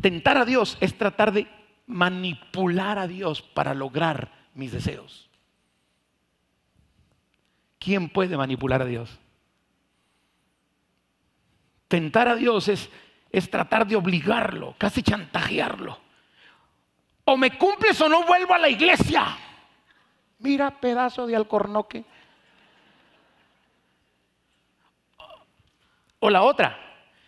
[0.00, 1.46] Tentar a Dios es tratar de
[1.86, 5.28] manipular a Dios para lograr mis deseos.
[7.78, 9.18] ¿Quién puede manipular a Dios?
[11.88, 12.90] Tentar a Dios es,
[13.30, 16.00] es tratar de obligarlo, casi chantajearlo.
[17.24, 19.36] O me cumples o no vuelvo a la iglesia.
[20.38, 22.04] Mira, pedazo de alcornoque.
[26.18, 26.78] O la otra,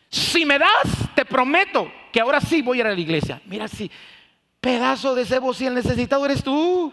[0.09, 3.41] si me das, te prometo que ahora sí voy a ir a la iglesia.
[3.45, 3.91] Mira, si
[4.61, 6.93] pedazo de cebo, si el necesitado eres tú.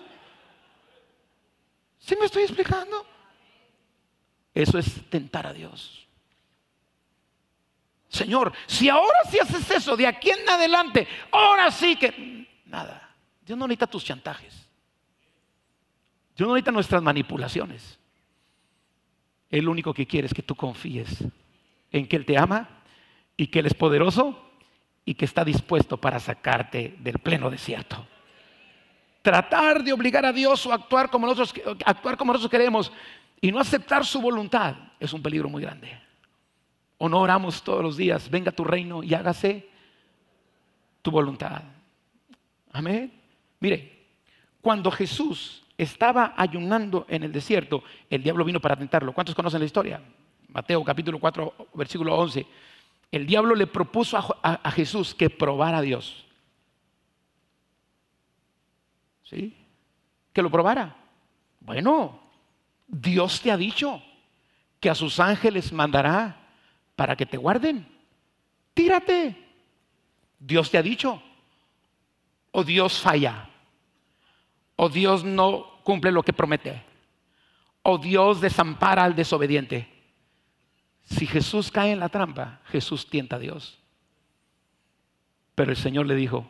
[1.99, 3.05] ¿Sí me estoy explicando?
[4.53, 6.07] Eso es tentar a Dios.
[8.07, 12.47] Señor, si ahora sí haces eso, de aquí en adelante, ahora sí que...
[12.65, 13.09] Nada.
[13.45, 14.64] Dios no necesita tus chantajes.
[16.35, 17.99] Dios no necesita nuestras manipulaciones.
[19.49, 21.23] Él único que quiere es que tú confíes
[21.91, 22.67] en que Él te ama
[23.37, 24.51] y que Él es poderoso
[25.05, 28.05] y que está dispuesto para sacarte del pleno desierto.
[29.21, 31.53] Tratar de obligar a Dios o actuar como nosotros,
[31.85, 32.91] actuar como nosotros queremos
[33.39, 35.99] y no aceptar su voluntad es un peligro muy grande.
[36.97, 39.69] O no oramos todos los días, venga tu reino y hágase
[41.01, 41.61] tu voluntad.
[42.71, 43.13] Amén.
[43.59, 44.07] Mire,
[44.61, 49.13] cuando Jesús estaba ayunando en el desierto, el diablo vino para tentarlo.
[49.13, 50.01] ¿Cuántos conocen la historia?
[50.49, 52.45] Mateo capítulo 4, versículo 11.
[53.11, 56.25] El diablo le propuso a, Jesús que probara a Dios.
[59.23, 59.55] ¿Sí?
[60.31, 60.95] Que lo probara.
[61.59, 62.19] Bueno,
[62.87, 64.01] Dios te ha dicho
[64.79, 66.37] que a sus ángeles mandará
[66.95, 67.87] para que te guarden.
[68.73, 69.35] Tírate.
[70.39, 71.21] Dios te ha dicho.
[72.51, 73.49] O Dios falla.
[74.75, 76.83] O Dios no cumple lo que promete.
[77.81, 79.87] O Dios desampara al desobediente.
[81.03, 83.79] Si Jesús cae en la trampa, Jesús tienta a Dios.
[85.53, 86.47] Pero el Señor le dijo,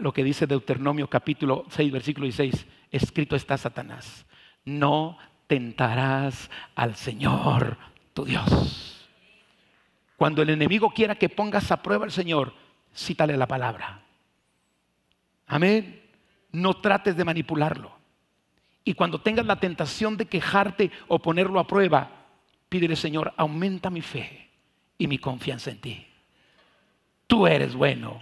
[0.00, 4.26] lo que dice Deuteronomio capítulo 6, versículo 16, escrito está Satanás,
[4.64, 7.78] no tentarás al Señor
[8.12, 9.08] tu Dios.
[10.16, 12.52] Cuando el enemigo quiera que pongas a prueba al Señor,
[12.94, 14.02] cítale la palabra.
[15.46, 16.07] Amén.
[16.52, 17.92] No trates de manipularlo.
[18.84, 22.18] Y cuando tengas la tentación de quejarte o ponerlo a prueba,
[22.68, 24.50] Pídele, Señor, aumenta mi fe
[24.98, 26.06] y mi confianza en ti.
[27.26, 28.20] Tú eres bueno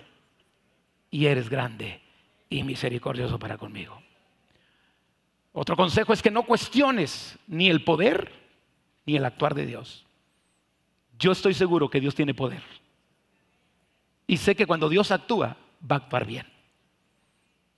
[1.10, 2.00] y eres grande
[2.48, 4.00] y misericordioso para conmigo.
[5.52, 8.32] Otro consejo es que no cuestiones ni el poder
[9.04, 10.04] ni el actuar de Dios.
[11.18, 12.62] Yo estoy seguro que Dios tiene poder.
[14.26, 15.56] Y sé que cuando Dios actúa,
[15.90, 16.46] va a actuar bien.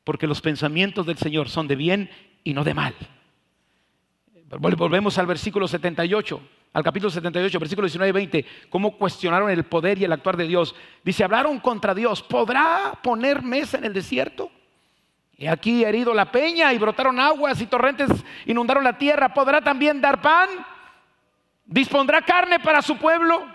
[0.08, 2.08] Porque los pensamientos del Señor son de bien
[2.42, 2.94] y no de mal.
[4.58, 6.40] Volvemos al versículo 78
[6.72, 10.46] al capítulo 78, versículo 19 y 20, cómo cuestionaron el poder y el actuar de
[10.46, 10.74] Dios.
[11.04, 14.50] Dice, hablaron contra Dios, ¿podrá poner mesa en el desierto?
[15.36, 18.08] Y aquí herido la peña y brotaron aguas y torrentes
[18.46, 19.34] inundaron la tierra.
[19.34, 20.48] ¿Podrá también dar pan?
[21.66, 23.46] ¿Dispondrá carne para su pueblo?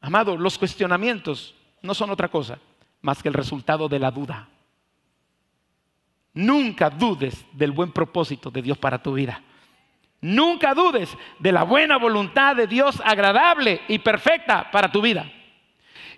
[0.00, 2.58] Amado, los cuestionamientos no son otra cosa
[3.02, 4.48] más que el resultado de la duda.
[6.34, 9.42] Nunca dudes del buen propósito de Dios para tu vida.
[10.20, 15.30] Nunca dudes de la buena voluntad de Dios agradable y perfecta para tu vida.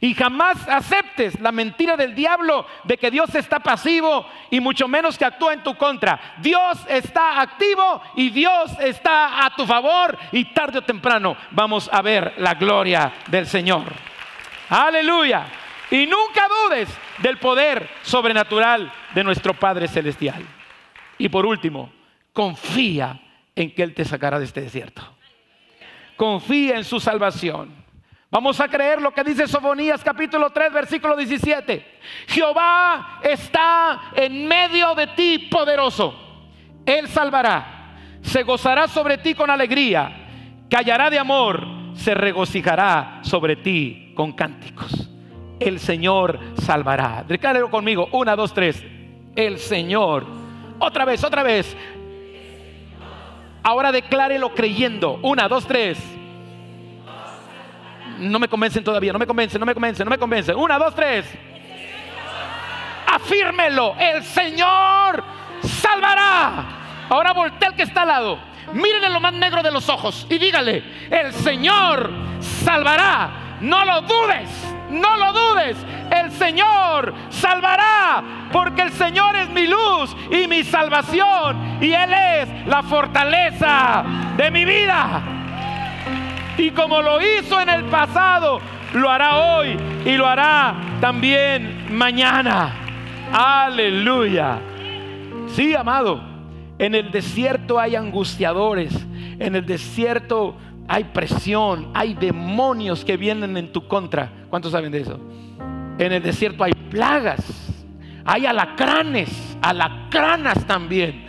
[0.01, 5.17] Y jamás aceptes la mentira del diablo de que Dios está pasivo y mucho menos
[5.17, 6.37] que actúa en tu contra.
[6.43, 12.03] Dios está activo y Dios está a tu favor y tarde o temprano vamos a
[12.03, 13.85] ver la gloria del Señor.
[14.69, 15.64] Aleluya.
[15.91, 20.45] Y nunca dudes del poder sobrenatural de nuestro Padre Celestial.
[21.19, 21.93] Y por último,
[22.33, 23.21] confía
[23.55, 25.03] en que Él te sacará de este desierto.
[26.17, 27.85] Confía en su salvación.
[28.31, 32.01] Vamos a creer lo que dice Sofonías capítulo 3 versículo 17.
[32.27, 36.19] Jehová está en medio de ti poderoso.
[36.85, 37.97] Él salvará.
[38.23, 40.65] Se gozará sobre ti con alegría.
[40.69, 41.65] Callará de amor.
[41.95, 45.14] Se regocijará sobre ti con cánticos.
[45.61, 47.25] El Señor salvará.
[47.27, 48.09] Declárelo conmigo.
[48.13, 48.83] Una, dos, tres.
[49.37, 50.27] El Señor.
[50.79, 51.77] Otra vez, otra vez.
[53.63, 55.19] Ahora declárelo creyendo.
[55.23, 55.99] Una, dos, tres.
[58.19, 60.57] No me convencen todavía, no me convencen, no me convencen, no me convencen.
[60.57, 61.27] Una, dos, tres.
[63.07, 63.95] Afírmelo.
[63.99, 65.25] El Señor
[65.63, 67.07] salvará.
[67.09, 68.39] Ahora voltea el que está al lado.
[68.73, 73.44] Mírenle lo más negro de los ojos y dígale, el Señor salvará.
[73.65, 75.77] No lo dudes no lo dudes,
[76.11, 82.67] el Señor salvará, porque el Señor es mi luz y mi salvación, y Él es
[82.67, 84.05] la fortaleza
[84.37, 85.23] de mi vida.
[86.57, 88.61] Y como lo hizo en el pasado,
[88.95, 92.73] lo hará hoy y lo hará también mañana.
[93.33, 94.59] Aleluya.
[95.49, 96.23] Sí, amado,
[96.79, 98.95] en el desierto hay angustiadores,
[99.41, 100.57] en el desierto
[100.89, 104.31] hay presión, hay demonios que vienen en tu contra.
[104.51, 105.19] ¿Cuántos saben de eso?
[105.99, 107.41] En el desierto hay plagas,
[108.25, 111.25] hay alacranes, alacranas también.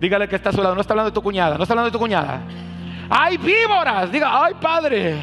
[0.00, 1.90] Dígale que está a su lado, no está hablando de tu cuñada, no está hablando
[1.90, 2.42] de tu cuñada.
[3.10, 5.16] Hay víboras, diga, ay padre.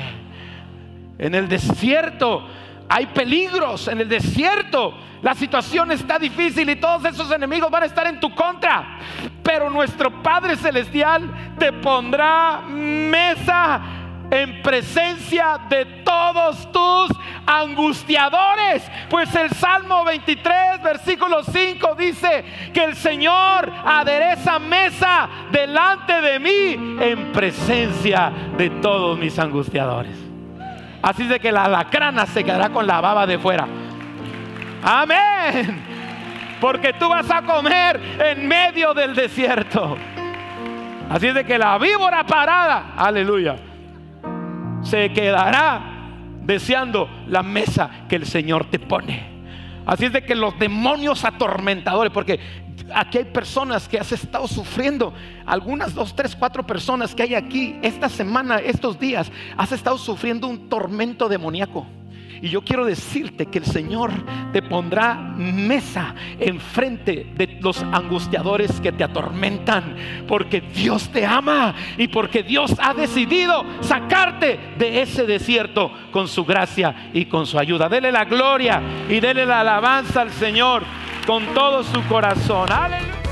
[1.17, 2.45] En el desierto
[2.89, 7.85] hay peligros, en el desierto la situación está difícil y todos esos enemigos van a
[7.87, 8.99] estar en tu contra.
[9.45, 13.79] Pero nuestro Padre Celestial te pondrá mesa
[14.31, 17.15] en presencia de todos tus
[17.45, 18.83] angustiadores.
[19.07, 22.43] Pues el Salmo 23, versículo 5 dice
[22.73, 30.17] que el Señor adereza mesa delante de mí en presencia de todos mis angustiadores.
[31.03, 33.67] Así de que la lacrana se quedará con la baba de fuera.
[34.81, 35.94] Amén.
[36.59, 39.97] Porque tú vas a comer en medio del desierto.
[41.09, 43.57] Así de que la víbora parada, aleluya,
[44.81, 45.81] se quedará
[46.41, 49.35] deseando la mesa que el Señor te pone.
[49.85, 52.39] Así es de que los demonios atormentadores, porque
[52.93, 55.13] aquí hay personas que has estado sufriendo,
[55.45, 60.47] algunas dos, tres, cuatro personas que hay aquí esta semana, estos días, has estado sufriendo
[60.47, 61.85] un tormento demoníaco.
[62.45, 64.11] Y yo quiero decirte que el Señor
[64.53, 69.95] te pondrá mesa enfrente de los angustiadores que te atormentan,
[70.27, 76.45] porque Dios te ama y porque Dios ha decidido sacarte de ese desierto con su
[76.45, 77.89] gracia y con su ayuda.
[77.89, 78.79] Dele la gloria
[79.09, 80.83] y dele la alabanza al Señor
[81.25, 82.71] con todo su corazón.
[82.71, 83.24] Aleluya.